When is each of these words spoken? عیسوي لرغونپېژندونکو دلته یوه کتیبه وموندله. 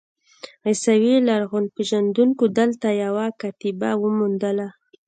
عیسوي 0.67 1.15
لرغونپېژندونکو 1.27 2.43
دلته 2.59 2.87
یوه 3.03 3.25
کتیبه 3.41 3.89
وموندله. 4.01 4.67